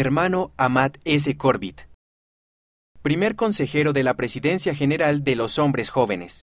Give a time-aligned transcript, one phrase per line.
[0.00, 1.36] Hermano Amat S.
[1.36, 1.88] Corbett.
[3.02, 6.44] Primer consejero de la Presidencia General de los Hombres Jóvenes.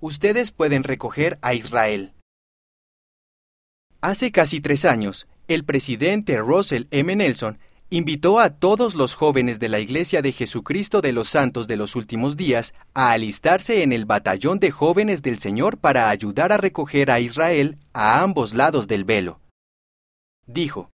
[0.00, 2.12] Ustedes pueden recoger a Israel.
[4.00, 7.14] Hace casi tres años, el presidente Russell M.
[7.14, 11.76] Nelson invitó a todos los jóvenes de la Iglesia de Jesucristo de los Santos de
[11.76, 16.56] los Últimos Días a alistarse en el batallón de jóvenes del Señor para ayudar a
[16.56, 19.40] recoger a Israel a ambos lados del velo.
[20.48, 20.90] Dijo,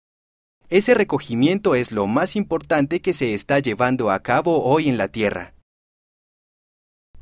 [0.68, 5.08] ese recogimiento es lo más importante que se está llevando a cabo hoy en la
[5.08, 5.54] Tierra.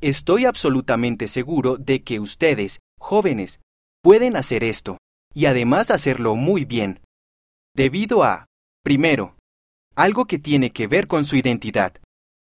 [0.01, 3.61] Estoy absolutamente seguro de que ustedes, jóvenes,
[4.03, 4.99] pueden hacer esto,
[5.35, 7.01] y además hacerlo muy bien,
[7.75, 8.47] debido a,
[8.83, 9.37] primero,
[9.95, 11.95] algo que tiene que ver con su identidad,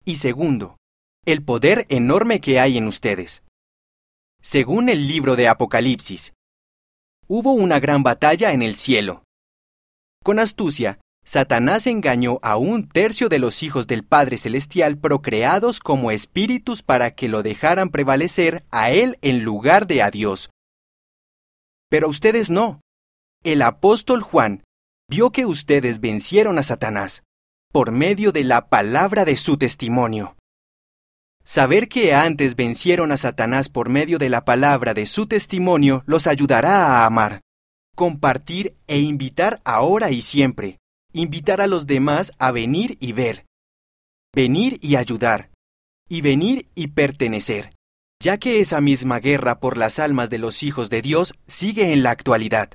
[0.05, 0.77] y segundo,
[1.25, 3.43] el poder enorme que hay en ustedes.
[4.41, 6.33] Según el libro de Apocalipsis,
[7.27, 9.23] hubo una gran batalla en el cielo.
[10.23, 16.11] Con astucia, Satanás engañó a un tercio de los hijos del Padre Celestial procreados como
[16.11, 20.49] espíritus para que lo dejaran prevalecer a Él en lugar de a Dios.
[21.89, 22.79] Pero ustedes no.
[23.43, 24.63] El apóstol Juan
[25.09, 27.23] vio que ustedes vencieron a Satanás
[27.73, 30.37] por medio de la palabra de su testimonio.
[31.43, 36.27] Saber que antes vencieron a Satanás por medio de la palabra de su testimonio los
[36.27, 37.41] ayudará a amar,
[37.95, 40.79] compartir e invitar ahora y siempre,
[41.13, 43.45] invitar a los demás a venir y ver,
[44.33, 45.51] venir y ayudar,
[46.09, 47.71] y venir y pertenecer,
[48.21, 52.03] ya que esa misma guerra por las almas de los hijos de Dios sigue en
[52.03, 52.73] la actualidad.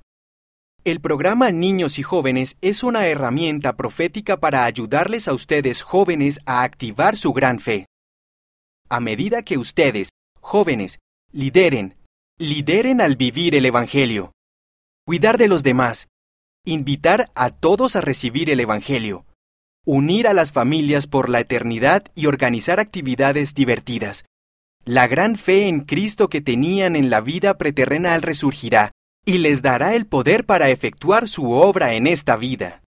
[0.85, 6.63] El programa Niños y Jóvenes es una herramienta profética para ayudarles a ustedes jóvenes a
[6.63, 7.87] activar su gran fe.
[8.89, 10.11] A medida que ustedes,
[10.41, 10.99] jóvenes,
[11.33, 11.97] lideren,
[12.39, 14.33] lideren al vivir el Evangelio,
[15.09, 16.09] cuidar de los demás,
[16.67, 19.25] invitar a todos a recibir el Evangelio,
[19.87, 24.27] unir a las familias por la eternidad y organizar actividades divertidas.
[24.85, 28.93] La gran fe en Cristo que tenían en la vida preterrenal resurgirá
[29.25, 32.83] y les dará el poder para efectuar su obra en esta vida.